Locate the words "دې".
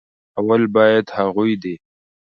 1.61-1.75